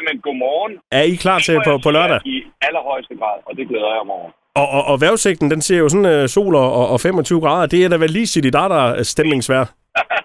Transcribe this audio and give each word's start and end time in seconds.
Jamen, 0.00 0.16
godmorgen. 0.26 0.72
Er 1.00 1.04
I 1.12 1.14
klar 1.24 1.38
til 1.46 1.56
på, 1.68 1.72
på 1.84 1.90
lørdag? 1.96 2.18
I 2.34 2.36
allerhøjeste 2.66 3.14
grad, 3.20 3.38
og 3.48 3.52
det 3.58 3.64
glæder 3.70 3.90
jeg 3.98 4.04
mig 4.08 4.16
over. 4.20 4.30
Og, 4.60 4.66
og, 4.76 4.82
og 4.90 4.96
vejrudsigten, 5.02 5.46
den 5.54 5.60
ser 5.66 5.78
jo 5.84 5.88
sådan 5.92 6.10
uh, 6.14 6.26
sol 6.36 6.54
og, 6.64 6.88
og 6.94 6.98
25 7.00 7.40
grader. 7.44 7.66
Det 7.72 7.80
er 7.84 7.88
da 7.92 7.96
vel 8.04 8.12
lige 8.16 8.32
City 8.34 8.50
Data 8.58 8.78
stemningsvær. 9.12 9.64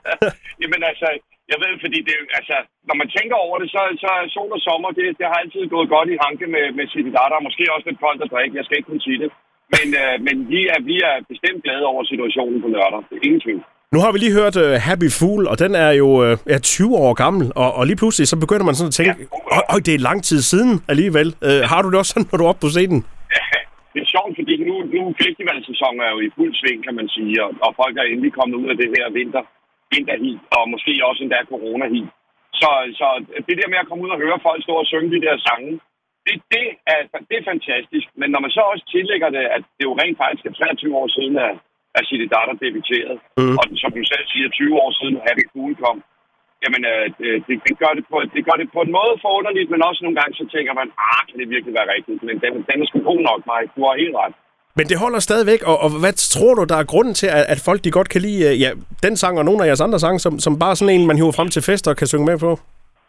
Jamen 0.61 0.81
altså, 0.91 1.07
jeg 1.51 1.57
ved, 1.63 1.73
fordi 1.83 1.99
det, 2.07 2.15
altså, 2.39 2.57
når 2.89 2.96
man 3.01 3.09
tænker 3.17 3.38
over 3.46 3.55
det, 3.61 3.67
så, 3.75 3.81
så 4.03 4.09
er 4.19 4.33
sol 4.35 4.51
og 4.57 4.61
sommer, 4.67 4.89
det, 4.97 5.05
det 5.19 5.25
har 5.31 5.38
altid 5.43 5.63
gået 5.76 5.87
godt 5.96 6.10
i 6.13 6.17
hanke 6.26 6.46
med, 6.55 6.65
med 6.78 6.85
City 6.94 7.12
Data. 7.17 7.35
Måske 7.47 7.63
også 7.76 7.87
lidt 7.89 8.03
koldt 8.05 8.26
at 8.26 8.31
drikke, 8.33 8.57
jeg 8.57 8.65
skal 8.65 8.78
ikke 8.78 8.89
kunne 8.92 9.07
sige 9.07 9.19
det. 9.23 9.29
Men, 9.76 9.87
øh, 10.01 10.15
men 10.28 10.35
vi, 10.53 10.60
er, 10.73 10.79
vi 10.92 10.96
er 11.10 11.15
bestemt 11.31 11.60
glade 11.65 11.85
over 11.92 12.01
situationen 12.12 12.57
på 12.63 12.67
lørdag. 12.76 13.01
Det 13.10 13.15
er 13.17 13.26
ingen 13.29 13.44
tvivl. 13.46 13.63
Nu 13.94 13.99
har 14.03 14.12
vi 14.12 14.17
lige 14.19 14.37
hørt 14.39 14.55
uh, 14.65 14.71
Happy 14.87 15.10
Fool, 15.17 15.44
og 15.51 15.55
den 15.63 15.71
er 15.85 15.92
jo 16.02 16.07
uh, 16.23 16.55
er 16.55 16.59
20 16.59 16.95
år 17.05 17.13
gammel, 17.23 17.45
og, 17.55 17.70
og 17.77 17.84
lige 17.89 17.99
pludselig 18.02 18.27
så 18.27 18.38
begynder 18.44 18.66
man 18.70 18.76
sådan 18.76 18.94
at 18.94 18.98
tænke, 18.99 19.16
ja. 19.20 19.26
Øj, 19.73 19.80
det 19.88 19.94
er 19.94 20.08
lang 20.09 20.20
tid 20.30 20.40
siden 20.52 20.72
alligevel. 20.91 21.30
Uh, 21.48 21.62
har 21.72 21.80
du 21.82 21.88
det 21.91 21.98
også 22.02 22.14
sådan, 22.14 22.27
når 22.30 22.38
du 22.38 22.44
er 22.45 22.52
oppe 22.54 22.64
på 22.66 22.72
scenen? 22.76 23.02
det 23.94 24.00
er 24.05 24.09
sjovt, 24.16 24.34
fordi 24.40 24.54
nu, 24.70 24.76
nu 24.95 25.02
festivalsæsonen 25.23 26.02
er 26.08 26.12
jo 26.16 26.20
i 26.28 26.34
fuld 26.38 26.54
sving, 26.59 26.80
kan 26.88 26.95
man 27.00 27.08
sige, 27.16 27.36
og, 27.45 27.52
og 27.66 27.72
folk 27.81 27.95
er 27.98 28.05
endelig 28.12 28.34
kommet 28.40 28.55
ud 28.62 28.68
af 28.73 28.78
det 28.81 28.90
her 28.95 29.05
vinter, 29.20 29.44
vinterhit, 29.94 30.40
og 30.58 30.64
måske 30.73 30.91
også 31.09 31.22
endda 31.23 31.40
corona-hit. 31.54 32.09
Så, 32.62 32.70
så 33.00 33.08
det 33.48 33.55
der 33.59 33.72
med 33.72 33.81
at 33.81 33.88
komme 33.88 34.04
ud 34.05 34.16
og 34.16 34.22
høre 34.23 34.45
folk 34.48 34.62
stå 34.64 34.73
og 34.84 34.90
synge 34.91 35.14
de 35.16 35.26
der 35.26 35.36
sange, 35.48 35.72
det, 36.26 36.36
det, 36.53 36.66
er, 36.94 37.00
det 37.30 37.36
er 37.38 37.50
fantastisk. 37.53 38.08
Men 38.20 38.30
når 38.34 38.42
man 38.45 38.52
så 38.58 38.62
også 38.72 38.86
tillægger 38.95 39.30
det, 39.38 39.45
at 39.56 39.64
det 39.78 39.84
jo 39.90 39.94
rent 40.02 40.17
faktisk 40.22 40.45
er 40.45 40.53
23 40.53 40.98
år 41.02 41.08
siden, 41.17 41.36
at, 41.48 41.56
at 41.98 42.03
City 42.09 42.28
Data 42.34 42.53
debuterede, 42.64 43.17
mm. 43.40 43.56
og 43.59 43.64
som 43.84 43.92
du 43.98 44.02
selv 44.12 44.26
siger, 44.34 44.48
20 44.50 44.81
år 44.84 44.92
siden 45.00 45.16
Happy 45.26 45.45
Fool 45.52 45.73
kom, 45.84 45.98
jamen 46.66 46.84
øh, 46.92 47.05
det, 47.48 47.55
det, 47.68 47.74
gør 47.82 47.92
det, 47.98 48.04
på, 48.12 48.18
det 48.36 48.42
gør 48.48 48.58
det 48.62 48.68
på 48.76 48.80
en 48.86 48.92
måde 49.00 49.14
forunderligt, 49.26 49.70
men 49.73 49.82
også 49.90 50.02
nogle 50.04 50.18
gange 50.20 50.34
så 50.40 50.46
tænker 50.56 50.73
man, 50.82 50.88
ah, 51.10 51.22
kan 51.28 51.38
det 51.42 51.48
virkelig 51.56 51.73
være 51.80 51.92
rigtigt? 51.96 52.20
Men 52.28 52.36
den, 52.44 52.54
den 52.70 52.78
er 52.82 52.88
sgu 52.88 52.98
god 53.12 53.22
nok, 53.30 53.42
Mike. 53.52 53.72
Du 53.76 53.81
har 53.88 53.95
helt 54.03 54.16
ret. 54.22 54.36
Men 54.78 54.86
det 54.92 54.98
holder 55.04 55.20
stadigvæk, 55.20 55.62
og, 55.70 55.78
og 55.86 55.89
hvad 56.04 56.14
tror 56.36 56.54
du, 56.59 56.64
der 56.72 56.78
er 56.80 56.92
grunden 56.94 57.14
til, 57.22 57.28
at, 57.38 57.45
at 57.54 57.59
folk 57.67 57.80
de 57.86 57.95
godt 57.98 58.09
kan 58.14 58.22
lide 58.28 58.42
øh, 58.48 58.54
ja, 58.64 58.70
den 59.06 59.16
sang 59.22 59.34
og 59.39 59.45
nogle 59.45 59.62
af 59.64 59.67
jeres 59.70 59.86
andre 59.86 60.00
sange, 60.06 60.20
som, 60.26 60.34
som 60.45 60.54
bare 60.64 60.76
sådan 60.76 60.95
en, 60.95 61.08
man 61.08 61.17
hiver 61.20 61.38
frem 61.38 61.50
til 61.52 61.66
fester 61.70 61.92
og 61.92 61.98
kan 61.98 62.12
synge 62.12 62.30
med 62.31 62.38
på? 62.45 62.52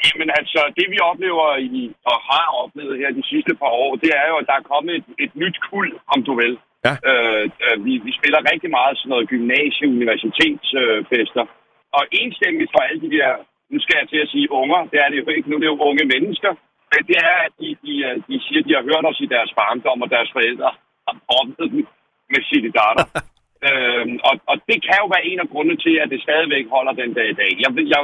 Jamen 0.07 0.31
altså, 0.41 0.61
det 0.79 0.87
vi 0.95 0.99
oplever 1.11 1.47
i, 1.81 1.83
og 2.11 2.17
har 2.31 2.47
oplevet 2.63 2.95
her 3.01 3.11
de 3.19 3.25
sidste 3.33 3.53
par 3.61 3.73
år, 3.85 3.91
det 4.05 4.11
er 4.21 4.27
jo, 4.31 4.37
at 4.43 4.47
der 4.51 4.57
er 4.61 4.71
kommet 4.73 4.93
et, 5.01 5.09
et 5.25 5.33
nyt 5.43 5.57
kul, 5.71 5.87
om 6.15 6.19
du 6.29 6.33
vil. 6.41 6.53
Ja. 6.87 6.95
Øh, 7.11 7.45
øh, 7.65 7.77
vi, 7.87 7.93
vi 8.07 8.13
spiller 8.19 8.51
rigtig 8.53 8.71
meget 8.79 8.95
sådan 8.99 9.11
noget 9.13 9.31
gymnasie- 9.33 9.93
universitetsfester. 9.99 11.45
Øh, 11.49 11.55
og 11.97 12.03
enstemmigt 12.23 12.71
for 12.75 12.81
alle 12.87 13.01
de 13.05 13.11
der, 13.17 13.31
nu 13.73 13.77
skal 13.85 13.97
jeg 14.01 14.09
til 14.09 14.21
at 14.25 14.33
sige 14.35 14.49
unger, 14.63 14.81
det 14.93 14.99
er 15.05 15.09
det 15.11 15.19
jo 15.23 15.27
ikke, 15.37 15.51
nu 15.51 15.57
det 15.57 15.67
er 15.67 15.75
jo 15.75 15.89
unge 15.91 16.05
mennesker, 16.15 16.53
men 16.93 17.01
det 17.09 17.17
er, 17.31 17.39
at 17.47 17.53
de, 17.61 17.69
de, 17.85 17.93
de 18.29 18.35
siger, 18.45 18.61
at 18.63 18.67
de 18.69 18.77
har 18.77 18.85
hørt 18.91 19.05
os 19.11 19.21
i 19.25 19.33
deres 19.35 19.53
barndom, 19.59 20.03
og 20.05 20.09
deres 20.17 20.31
forældre 20.37 20.71
har 21.07 21.17
oplevet 21.39 21.87
med 22.33 22.41
City 22.49 22.71
Data. 22.79 23.05
øhm, 23.69 24.15
og, 24.29 24.35
og 24.51 24.57
det 24.69 24.79
kan 24.87 24.99
jo 25.03 25.07
være 25.15 25.29
en 25.31 25.39
af 25.45 25.49
grundene 25.53 25.79
til, 25.85 25.95
at 26.03 26.09
det 26.13 26.21
stadigvæk 26.27 26.65
holder 26.77 26.95
den 27.03 27.11
dag 27.19 27.29
i 27.31 27.39
dag. 27.43 27.51
Jeg, 27.63 27.71
jeg 27.95 28.03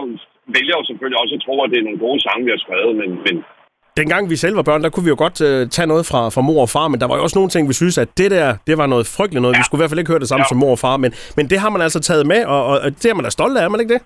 vælger 0.57 0.75
jo 0.79 0.85
selvfølgelig 0.89 1.19
også 1.23 1.35
at 1.39 1.43
tro, 1.47 1.55
at 1.65 1.71
det 1.73 1.79
er 1.79 1.87
nogle 1.89 2.05
gode 2.07 2.21
sange, 2.27 2.45
vi 2.47 2.55
har 2.55 2.63
skrevet, 2.65 2.93
men, 3.01 3.11
men 3.27 3.37
Dengang 3.97 4.31
vi 4.31 4.37
selv 4.37 4.57
var 4.57 4.63
børn, 4.63 4.83
der 4.83 4.91
kunne 4.91 5.05
vi 5.05 5.15
jo 5.15 5.19
godt 5.25 5.41
uh, 5.41 5.69
tage 5.77 5.87
noget 5.93 6.07
fra, 6.11 6.21
fra 6.35 6.41
mor 6.41 6.61
og 6.67 6.69
far, 6.69 6.89
men 6.89 7.01
der 7.01 7.07
var 7.09 7.17
jo 7.17 7.23
også 7.23 7.39
nogle 7.39 7.51
ting, 7.51 7.69
vi 7.69 7.73
synes, 7.73 7.99
at 7.99 8.09
det 8.19 8.31
der, 8.31 8.57
det 8.67 8.79
var 8.79 8.87
noget 8.87 9.07
frygteligt 9.07 9.43
noget. 9.43 9.55
Ja. 9.55 9.61
Vi 9.61 9.65
skulle 9.65 9.79
i 9.79 9.83
hvert 9.83 9.91
fald 9.91 10.03
ikke 10.03 10.13
høre 10.13 10.25
det 10.25 10.29
samme 10.29 10.45
ja. 10.45 10.49
som 10.49 10.59
mor 10.59 10.71
og 10.71 10.79
far, 10.79 10.97
men, 10.97 11.13
men 11.37 11.51
det 11.51 11.59
har 11.59 11.71
man 11.71 11.83
altså 11.87 12.01
taget 12.01 12.27
med, 12.27 12.45
og, 12.45 12.67
og 12.67 12.79
det 13.03 13.07
er 13.07 13.15
man 13.15 13.25
da 13.25 13.31
stolt 13.31 13.59
af, 13.59 13.65
er 13.65 13.69
man 13.69 13.81
ikke 13.81 13.95
det? 13.95 14.03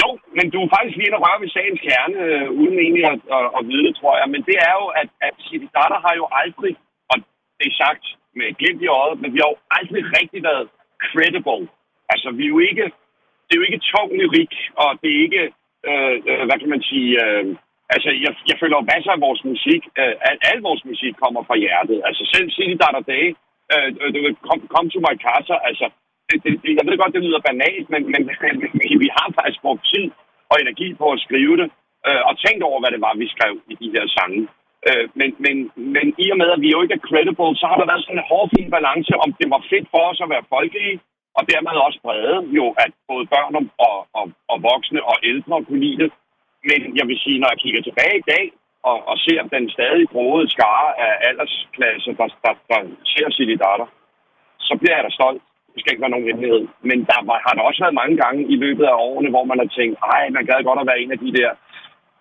Jo, 0.00 0.08
men 0.36 0.46
du 0.52 0.58
er 0.62 0.74
faktisk 0.74 0.96
lige 0.98 1.14
at 1.14 1.22
røre 1.24 1.42
ved 1.42 1.50
sagens 1.56 1.80
kerne, 1.86 2.18
øh, 2.26 2.46
uden 2.60 2.78
egentlig 2.84 3.04
at, 3.12 3.20
at, 3.36 3.46
at 3.58 3.62
vide 3.68 3.84
det, 3.86 3.94
tror 3.96 4.14
jeg. 4.20 4.28
Men 4.34 4.42
det 4.48 4.56
er 4.68 4.74
jo, 4.80 4.86
at, 5.00 5.08
at 5.26 5.34
City 5.46 5.68
Data 5.76 5.96
har 6.06 6.14
jo 6.20 6.26
aldrig, 6.42 6.72
og 7.10 7.16
det 7.58 7.66
er 7.68 7.80
sagt 7.84 8.04
med 8.38 8.48
glimt 8.60 8.82
i 8.82 8.94
øjet, 9.00 9.20
men 9.22 9.32
vi 9.34 9.38
har 9.40 9.50
jo 9.54 9.58
aldrig 9.78 10.02
rigtig 10.18 10.40
været 10.48 10.66
credible. 11.04 11.64
Altså, 12.12 12.28
vi 12.38 12.44
er 12.44 12.52
jo 12.54 12.60
ikke, 12.70 12.84
det 13.46 13.52
er 13.52 13.60
jo 13.60 13.68
ikke 13.68 13.86
tung 13.92 14.10
lyrik, 14.20 14.54
og 14.82 14.88
det 15.00 15.10
er 15.12 15.20
ikke, 15.26 15.42
øh, 15.88 16.16
øh, 16.30 16.42
hvad 16.46 16.58
kan 16.60 16.72
man 16.74 16.82
sige, 16.90 17.10
øh, 17.24 17.44
altså, 17.94 18.10
jeg, 18.24 18.32
jeg 18.50 18.56
føler 18.60 18.76
jo 18.78 18.90
masser 18.92 19.12
af 19.12 19.20
vores 19.26 19.42
musik, 19.50 19.82
øh, 20.00 20.14
al, 20.28 20.36
al 20.50 20.60
vores 20.68 20.84
musik 20.90 21.14
kommer 21.22 21.42
fra 21.48 21.56
hjertet. 21.62 21.98
Altså, 22.08 22.22
selv 22.34 22.46
City 22.56 22.76
Data 22.82 23.00
Day, 23.12 23.26
øh, 23.72 23.88
du 24.14 24.18
kom 24.24 24.36
come, 24.46 24.62
come 24.74 24.88
to 24.90 25.00
my 25.06 25.14
casa, 25.26 25.54
altså, 25.68 25.86
det, 26.44 26.52
det, 26.62 26.70
jeg 26.78 26.84
ved 26.86 26.96
godt, 26.98 27.14
det 27.16 27.26
lyder 27.26 27.48
banalt, 27.50 27.86
men, 27.92 28.02
men 28.12 28.22
vi 29.04 29.08
har 29.16 29.26
faktisk 29.38 29.60
brugt 29.64 29.84
tid 29.92 30.06
og 30.50 30.56
energi 30.64 30.88
på 31.00 31.06
at 31.14 31.22
skrive 31.26 31.56
det, 31.60 31.68
øh, 32.08 32.22
og 32.28 32.32
tænkt 32.44 32.62
over, 32.68 32.78
hvad 32.80 32.92
det 32.94 33.00
var, 33.06 33.14
vi 33.22 33.26
skrev 33.34 33.54
i 33.72 33.74
de 33.82 33.88
her 33.94 34.06
sange. 34.16 34.42
Øh, 34.88 35.06
men, 35.20 35.30
men, 35.44 35.56
men 35.94 36.06
i 36.24 36.26
og 36.32 36.38
med, 36.40 36.48
at 36.54 36.62
vi 36.64 36.68
jo 36.74 36.78
ikke 36.82 36.96
er 36.98 37.06
credible, 37.08 37.52
så 37.60 37.64
har 37.70 37.78
der 37.78 37.90
været 37.90 38.04
sådan 38.04 38.18
en 38.18 38.28
hårfin 38.30 38.70
balance, 38.76 39.12
om 39.24 39.30
det 39.40 39.48
var 39.54 39.62
fedt 39.72 39.86
for 39.92 40.02
os 40.10 40.20
at 40.24 40.32
være 40.34 40.50
folkelige, 40.54 40.96
og 41.38 41.42
dermed 41.50 41.84
også 41.86 41.98
brede, 42.06 42.38
jo, 42.58 42.66
at 42.84 42.92
både 43.10 43.24
børn 43.34 43.54
og, 43.88 43.96
og, 44.18 44.26
og 44.52 44.56
voksne 44.70 45.00
og 45.10 45.16
ældre 45.30 45.64
kunne 45.66 45.84
lide 45.86 46.00
det. 46.02 46.10
Men 46.68 46.80
jeg 46.98 47.06
vil 47.08 47.18
sige, 47.24 47.38
når 47.38 47.48
jeg 47.52 47.62
kigger 47.64 47.82
tilbage 47.82 48.16
i 48.18 48.28
dag, 48.32 48.44
og, 48.90 48.98
og 49.10 49.16
ser 49.24 49.42
den 49.54 49.70
stadig 49.76 50.06
brode 50.14 50.50
skare 50.54 50.88
af 51.06 51.12
aldersklasse, 51.28 52.10
der, 52.18 52.28
der, 52.44 52.54
der 52.70 52.80
ser 53.12 53.26
City 53.36 53.56
Data, 53.64 53.86
så 54.58 54.72
bliver 54.80 54.96
jeg 54.96 55.04
da 55.04 55.10
stolt. 55.10 55.42
Det 55.74 55.80
skal 55.80 55.92
ikke 55.92 56.04
være 56.04 56.14
nogen 56.14 56.28
hemmelighed. 56.28 56.62
Men 56.88 56.98
der 57.10 57.20
var, 57.28 57.36
har 57.46 57.54
der 57.54 57.62
også 57.68 57.80
været 57.84 58.00
mange 58.00 58.16
gange 58.22 58.40
i 58.54 58.56
løbet 58.64 58.84
af 58.92 58.96
årene, 59.08 59.30
hvor 59.34 59.44
man 59.50 59.58
har 59.62 59.68
tænkt, 59.78 59.94
ej, 60.14 60.22
man 60.36 60.46
gad 60.48 60.58
godt 60.68 60.80
at 60.82 60.88
være 60.90 61.00
en 61.02 61.12
af 61.14 61.18
de 61.24 61.30
der, 61.38 61.50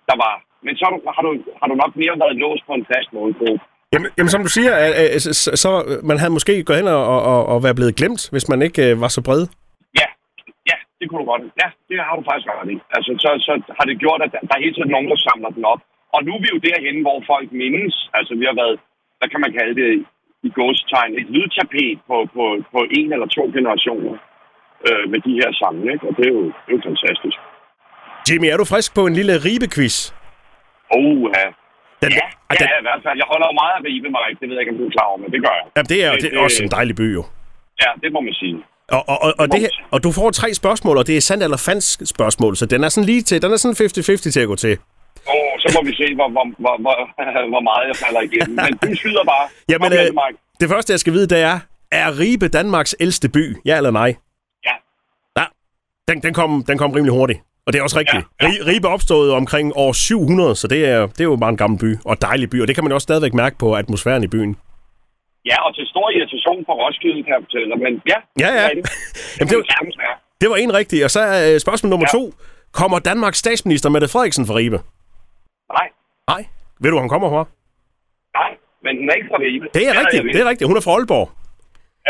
der 0.09 0.15
var. 0.25 0.35
Men 0.65 0.73
så 0.79 0.85
har 1.15 1.23
du, 1.27 1.31
har 1.59 1.67
du 1.71 1.75
nok 1.83 1.93
mere 2.01 2.15
været 2.23 2.35
låst 2.43 2.63
på 2.67 2.73
en 2.79 2.85
fast 2.91 3.09
målgruppe. 3.13 3.59
Jamen, 3.93 4.09
jamen 4.17 4.33
som 4.33 4.43
du 4.47 4.51
siger, 4.57 4.73
så, 5.19 5.49
så 5.63 5.69
man 6.09 6.17
havde 6.21 6.35
måske 6.37 6.63
gået 6.67 6.79
hen 6.79 6.87
og, 6.87 7.03
og, 7.31 7.39
og 7.51 7.57
været 7.65 7.79
blevet 7.79 7.97
glemt, 7.99 8.21
hvis 8.33 8.49
man 8.51 8.59
ikke 8.67 8.81
øh, 8.89 9.01
var 9.03 9.11
så 9.15 9.21
bred. 9.27 9.41
Ja, 9.99 10.07
ja, 10.69 10.77
det 10.99 11.05
kunne 11.05 11.21
du 11.23 11.27
godt. 11.33 11.43
Ja, 11.61 11.67
det 11.89 11.95
har 12.07 12.15
du 12.17 12.23
faktisk 12.29 12.47
ret 12.49 12.71
i. 12.75 12.77
Altså, 12.95 13.11
så, 13.23 13.29
så 13.47 13.53
har 13.77 13.85
det 13.89 14.01
gjort, 14.03 14.21
at 14.25 14.31
der, 14.33 14.41
der 14.47 14.53
er 14.55 14.63
hele 14.65 14.75
tiden 14.75 14.91
nogen, 14.95 15.09
der 15.13 15.19
samler 15.27 15.51
den 15.57 15.65
op. 15.73 15.81
Og 16.15 16.19
nu 16.25 16.31
er 16.35 16.41
vi 16.43 16.49
jo 16.53 16.59
derhen, 16.67 16.97
hvor 17.05 17.17
folk 17.31 17.47
mindes. 17.61 17.95
Altså, 18.17 18.31
vi 18.39 18.45
har 18.49 18.55
været, 18.61 18.75
hvad 19.17 19.29
kan 19.29 19.41
man 19.43 19.53
kalde 19.57 19.75
det, 19.81 19.91
i 20.47 20.49
godstegn, 20.59 21.11
et 21.21 21.29
lydtapet 21.35 21.89
på, 22.07 22.17
på, 22.35 22.43
på 22.73 22.79
en 22.97 23.07
eller 23.15 23.27
to 23.37 23.43
generationer 23.57 24.15
øh, 24.87 25.03
med 25.11 25.19
de 25.27 25.33
her 25.41 25.51
sange, 25.61 25.83
ikke? 25.93 26.05
Og 26.09 26.13
det 26.17 26.25
er 26.29 26.33
jo, 26.37 26.43
det 26.63 26.69
er 26.71 26.77
jo 26.77 26.81
fantastisk. 26.89 27.37
Jimmy, 28.27 28.47
er 28.53 28.57
du 28.61 28.65
frisk 28.73 28.89
på 28.97 29.03
en 29.09 29.15
lille 29.19 29.33
ribequiz? 29.47 29.95
Oh, 30.97 31.21
ja. 31.37 31.45
Den, 32.03 32.11
ja, 32.19 32.27
ja, 32.51 32.55
den, 32.61 32.67
i 32.81 32.85
hvert 32.87 33.01
fald. 33.05 33.17
Jeg 33.21 33.27
holder 33.33 33.47
jo 33.51 33.55
meget 33.61 33.73
af 33.77 33.81
Ribe, 33.87 34.09
Marik. 34.15 34.35
Det 34.39 34.45
ved 34.49 34.55
jeg 34.55 34.63
ikke, 34.63 34.73
om 34.75 34.79
du 34.81 34.85
er 34.89 34.93
klar 34.97 35.07
over, 35.11 35.19
men 35.23 35.29
det 35.33 35.39
gør 35.45 35.53
jeg. 35.59 35.65
Ja, 35.77 35.81
det 35.91 35.99
er, 36.05 36.11
det, 36.11 36.21
det 36.21 36.37
er 36.37 36.39
også 36.47 36.63
en 36.63 36.71
dejlig 36.77 36.95
by, 37.01 37.07
jo. 37.19 37.23
Ja, 37.83 37.89
det 38.03 38.09
må 38.15 38.19
man 38.27 38.33
sige. 38.41 38.57
Og, 38.95 39.03
og, 39.11 39.17
og, 39.25 39.33
og, 39.41 39.47
det 39.53 39.59
her, 39.65 39.69
og 39.91 40.03
du 40.05 40.11
får 40.11 40.29
tre 40.31 40.53
spørgsmål, 40.53 40.97
og 40.97 41.07
det 41.07 41.17
er 41.17 41.21
sandt 41.21 41.43
eller 41.43 41.57
falsk 41.69 41.97
spørgsmål, 42.15 42.55
så 42.55 42.65
den 42.65 42.83
er 42.83 42.89
sådan 42.89 43.05
lige 43.11 43.21
til, 43.21 43.41
den 43.41 43.51
er 43.51 43.57
sådan 43.57 43.77
50-50 43.85 44.31
til 44.35 44.39
at 44.39 44.47
gå 44.47 44.55
til. 44.55 44.77
Så 45.63 45.67
må 45.75 45.79
vi 45.89 45.93
se, 46.01 46.07
hvor, 46.17 46.29
hvor, 46.35 46.45
hvor, 46.63 46.75
hvor, 46.83 46.95
hvor 47.53 47.63
meget 47.69 47.83
jeg 47.91 47.97
falder 48.05 48.21
igennem. 48.29 48.55
Men 48.65 48.73
du 48.83 48.95
skyder 49.01 49.23
bare. 49.33 49.45
Jamen, 49.69 49.93
øh, 49.93 49.99
det, 49.99 50.11
det 50.61 50.67
første, 50.69 50.91
jeg 50.91 50.99
skal 50.99 51.13
vide, 51.13 51.27
det 51.33 51.41
er, 51.51 51.59
er 51.91 52.19
Ribe 52.19 52.47
Danmarks 52.47 52.95
ældste 52.99 53.29
by? 53.29 53.57
Ja 53.65 53.77
eller 53.77 53.91
nej? 53.91 54.09
Ja. 54.67 54.75
Ja, 55.39 55.45
den, 56.07 56.23
den, 56.23 56.33
kom, 56.33 56.63
den 56.69 56.77
kom 56.77 56.91
rimelig 56.91 57.13
hurtigt. 57.13 57.39
Og 57.65 57.73
det 57.73 57.79
er 57.79 57.83
også 57.83 57.99
rigtigt. 57.99 58.25
Ja, 58.41 58.47
ja. 58.47 58.71
Ribe 58.71 58.87
opstod 58.87 59.31
omkring 59.31 59.73
år 59.75 59.91
700, 59.93 60.55
så 60.55 60.67
det 60.67 60.85
er, 60.85 61.07
det 61.07 61.19
er 61.19 61.23
jo 61.23 61.35
bare 61.35 61.49
en 61.49 61.57
gammel 61.57 61.79
by, 61.79 61.97
og 62.05 62.21
dejlig 62.21 62.49
by, 62.49 62.61
og 62.61 62.67
det 62.67 62.75
kan 62.75 62.83
man 62.83 62.93
også 62.93 63.05
stadigvæk 63.05 63.33
mærke 63.33 63.57
på 63.57 63.75
atmosfæren 63.75 64.23
i 64.23 64.27
byen. 64.27 64.55
Ja, 65.45 65.57
og 65.65 65.75
til 65.75 65.85
stor 65.87 66.09
irritation 66.09 66.65
for 66.65 66.73
Roskilde, 66.73 67.23
kan 67.23 67.31
jeg 67.35 67.41
fortælle 67.45 67.75
men 67.75 68.01
ja. 68.11 68.17
Ja, 68.39 68.49
ja. 68.61 68.67
Det, 68.67 68.89
Jamen, 69.39 69.49
det, 69.49 69.57
var, 69.57 70.21
det 70.41 70.49
var 70.49 70.55
en 70.55 70.73
rigtig, 70.73 71.03
og 71.03 71.11
så 71.11 71.19
er 71.19 71.57
spørgsmål 71.59 71.89
nummer 71.89 72.07
ja. 72.13 72.17
to. 72.17 72.33
Kommer 72.71 72.99
Danmarks 72.99 73.37
statsminister 73.37 73.89
Mette 73.89 74.07
Frederiksen 74.07 74.45
fra 74.47 74.55
Ribe? 74.55 74.79
Nej. 75.79 75.87
Nej? 76.31 76.41
Ved 76.81 76.89
du, 76.89 76.95
hvor 76.95 77.05
han 77.05 77.13
kommer 77.15 77.29
fra? 77.35 77.43
Nej, 78.39 78.51
men 78.83 78.93
hun 78.99 79.09
er 79.09 79.15
ikke 79.19 79.29
fra 79.31 79.39
Ribe. 79.45 79.65
Det 79.77 79.83
er 79.89 79.93
rigtigt, 80.01 80.23
det 80.33 80.41
er 80.41 80.49
rigtigt. 80.51 80.67
Hun 80.71 80.77
er 80.77 80.83
fra 80.87 80.93
Aalborg. 80.97 81.27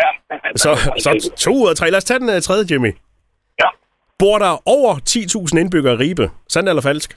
Ja. 0.01 0.09
så, 0.63 0.71
så 1.05 1.09
to 1.45 1.51
ud 1.63 1.69
af 1.69 1.75
tre. 1.75 1.85
Lad 1.89 1.97
os 2.01 2.03
tage 2.09 2.19
den 2.19 2.29
uh, 2.35 2.39
tredje, 2.47 2.65
Jimmy. 2.71 2.91
Ja. 3.61 3.69
Bor 4.19 4.37
der 4.45 4.51
over 4.75 4.91
10.000 4.95 5.59
indbyggere 5.61 5.93
i 5.93 5.97
Ribe? 6.03 6.25
Sandt 6.53 6.69
eller 6.69 6.83
falsk? 6.89 7.09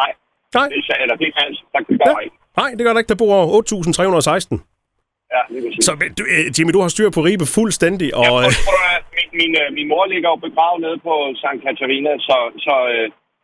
Nej. 0.00 0.12
Nej? 0.58 0.68
Det 0.68 0.84
er, 0.94 0.98
eller 1.02 1.16
det 1.20 1.26
er 1.30 1.34
falsk. 1.42 1.60
Det 1.90 1.98
gør 2.04 2.10
ja. 2.10 2.24
ikke. 2.24 2.36
Nej, 2.60 2.70
det 2.76 2.82
gør 2.84 2.92
der 2.92 3.00
ikke. 3.02 3.12
Der 3.14 3.20
bor 3.24 3.34
8.316. 3.60 4.76
Ja, 5.34 5.40
det 5.54 5.84
Så 5.86 5.92
du, 6.18 6.22
øh, 6.34 6.44
Jimmy, 6.56 6.72
du 6.76 6.80
har 6.84 6.90
styr 6.94 7.10
på 7.16 7.20
Ribe 7.28 7.46
fuldstændig. 7.58 8.08
Og, 8.20 8.24
ja, 8.24 8.30
prøv, 8.30 8.50
prøv, 8.68 8.78
min, 9.16 9.28
min, 9.40 9.52
øh, 9.62 9.66
min 9.78 9.86
mor 9.92 10.04
ligger 10.12 10.28
jo 10.34 10.38
begravet 10.46 10.80
nede 10.84 10.98
på 11.08 11.14
St. 11.42 11.58
Katarina, 11.66 12.10
så, 12.28 12.36
så, 12.66 12.74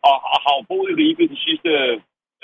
og, 0.09 0.17
og 0.31 0.37
har 0.45 0.53
jo 0.57 0.63
boet 0.69 0.89
i 0.91 0.95
Ribe 1.01 1.23
de 1.33 1.37
sidste 1.45 1.71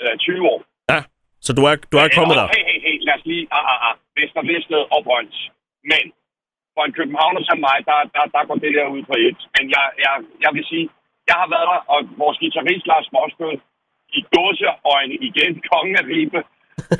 øh, 0.02 0.12
20 0.18 0.50
år. 0.52 0.58
Ja, 0.92 1.00
så 1.46 1.50
du 1.58 1.62
er, 1.70 1.74
du 1.92 1.96
er 2.02 2.08
ja, 2.08 2.16
kommet 2.18 2.34
der? 2.40 2.46
Hey, 2.54 2.64
hey, 2.70 2.78
hey, 2.86 2.96
lad 3.06 3.14
os 3.18 3.24
lige... 3.30 3.44
Ah, 3.56 3.72
ah, 3.72 3.88
ah. 3.88 3.94
Vester, 4.16 4.42
Vested 4.50 4.82
og 4.94 5.00
Brøns. 5.06 5.36
Men 5.90 6.04
for 6.74 6.82
en 6.88 6.94
københavner 6.98 7.42
som 7.48 7.58
mig, 7.66 7.78
der, 7.88 7.98
der, 8.14 8.24
der 8.34 8.42
går 8.48 8.58
det 8.64 8.72
der 8.76 8.86
ud 8.96 9.02
på 9.10 9.14
et. 9.26 9.38
Men 9.54 9.64
jeg, 9.74 9.84
jeg, 10.04 10.14
jeg 10.44 10.50
vil 10.56 10.64
sige, 10.72 10.86
jeg 11.30 11.36
har 11.42 11.48
været 11.54 11.66
der, 11.70 11.80
og 11.92 11.98
vores 12.22 12.38
guitarist 12.42 12.84
Lars 12.90 13.08
Morsbøl, 13.14 13.58
i 14.18 14.20
gåseøjne 14.32 15.14
igen, 15.28 15.52
kongen 15.70 15.96
af 16.00 16.04
Ribe. 16.12 16.40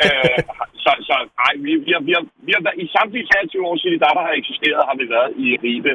øh, 0.05 0.38
så, 0.85 0.91
så 1.08 1.17
nej, 1.41 1.52
vi, 1.64 1.73
vi, 1.87 1.91
har, 1.97 2.02
vi, 2.08 2.12
har, 2.17 2.25
vi 2.47 2.50
har 2.56 2.62
været, 2.67 2.79
i 2.85 2.87
samtlige 2.97 3.26
23 3.26 3.67
år 3.70 3.76
siden 3.82 3.99
der, 4.02 4.17
der 4.19 4.25
har 4.29 4.35
eksisteret, 4.41 4.88
har 4.91 4.97
vi 5.00 5.06
været 5.17 5.31
i 5.44 5.47
Ribe 5.64 5.93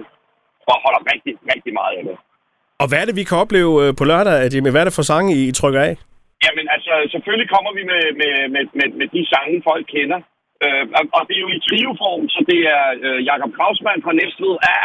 og 0.72 0.76
holder 0.84 1.02
rigtig, 1.12 1.34
rigtig 1.54 1.74
meget 1.80 1.94
af 2.00 2.04
det. 2.08 2.16
Og 2.82 2.86
hvad 2.90 3.00
er 3.02 3.06
det, 3.06 3.16
vi 3.16 3.24
kan 3.30 3.38
opleve 3.44 3.74
øh, 3.84 3.90
på 4.00 4.04
lørdag, 4.12 4.36
Jimmy? 4.54 4.70
Hvad 4.72 4.82
er 4.82 4.88
det 4.90 5.00
for 5.00 5.08
sange, 5.12 5.32
I 5.42 5.52
trykker 5.52 5.82
af? 5.90 5.96
Jamen, 6.44 6.66
altså, 6.76 6.94
selvfølgelig 7.14 7.50
kommer 7.56 7.72
vi 7.78 7.84
med, 7.92 8.04
med, 8.22 8.34
med, 8.54 8.64
med, 8.80 8.90
med 9.00 9.08
de 9.16 9.22
sange, 9.34 9.58
folk 9.70 9.86
kender. 9.96 10.20
Øh, 10.64 10.86
og 11.18 11.22
det 11.28 11.36
er 11.36 11.44
jo 11.46 11.52
i 11.56 11.64
trioform, 11.68 12.24
så 12.36 12.40
det 12.52 12.62
er 12.78 12.86
øh, 13.06 13.20
Jakob 13.30 13.52
Krausmann 13.58 14.04
fra 14.06 14.18
Næstved 14.20 14.56
A 14.78 14.80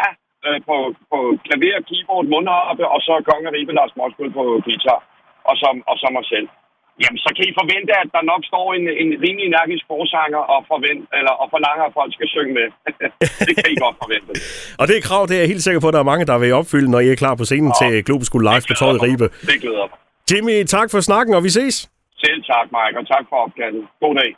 øh, 0.47 0.58
på, 0.69 0.76
på 1.11 1.19
klaver, 1.44 1.81
keyboard, 1.88 2.26
mundharpe, 2.32 2.85
og 2.94 3.00
så 3.06 3.12
Konge 3.29 3.50
Ribe 3.55 3.73
Lars 3.79 3.94
Moskved 3.99 4.31
på 4.38 4.44
guitar, 4.67 5.00
og 5.49 5.55
så, 5.61 5.69
og 5.91 5.97
så 6.00 6.06
mig 6.17 6.26
selv. 6.32 6.49
Jamen, 7.02 7.20
så 7.25 7.31
kan 7.37 7.44
I 7.50 7.53
forvente, 7.61 7.93
at 8.03 8.08
der 8.17 8.23
nok 8.32 8.43
står 8.50 8.67
en, 8.79 8.85
en 9.03 9.11
rimelig 9.25 9.46
energisk 9.53 9.85
forsanger 9.93 10.43
og, 10.55 10.61
forvent, 10.73 11.05
eller, 11.19 11.35
og 11.43 11.46
forlanger, 11.55 11.85
at 11.88 11.94
folk 11.99 12.12
skal 12.17 12.29
synge 12.35 12.53
med. 12.58 12.69
det 13.49 13.55
kan 13.58 13.69
I 13.75 13.76
godt 13.85 13.96
forvente. 14.03 14.31
og 14.81 14.85
det 14.88 14.94
er 14.96 15.03
krav, 15.08 15.23
det 15.29 15.35
er 15.37 15.43
jeg 15.44 15.53
helt 15.53 15.64
sikker 15.67 15.81
på, 15.82 15.88
at 15.91 15.94
der 15.96 16.03
er 16.05 16.11
mange, 16.12 16.25
der 16.31 16.38
vil 16.43 16.58
opfylde, 16.61 16.91
når 16.94 17.00
I 17.05 17.08
er 17.14 17.19
klar 17.23 17.35
på 17.41 17.44
scenen 17.49 17.73
ja, 17.73 17.79
til 17.81 17.93
Globus 18.06 18.31
Live 18.49 18.64
på 18.70 18.75
Torvet 18.81 19.00
Ribe. 19.06 19.26
Det 19.50 19.56
glæder 19.64 19.87
mig. 19.93 19.99
Jimmy, 20.31 20.65
tak 20.65 20.91
for 20.91 21.00
snakken, 21.00 21.35
og 21.35 21.43
vi 21.44 21.50
ses. 21.50 21.77
Selv 22.25 22.43
tak, 22.53 22.67
Mike, 22.77 22.97
og 23.00 23.06
tak 23.12 23.25
for 23.29 23.37
opkaldet. 23.44 23.85
God 24.00 24.15
dag. 24.21 24.31